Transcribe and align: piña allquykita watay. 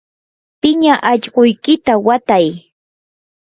piña 0.61 0.93
allquykita 1.09 1.93
watay. 2.05 2.45